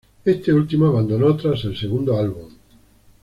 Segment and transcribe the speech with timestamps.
[0.25, 2.49] Este último abandonó tras el segundo álbum.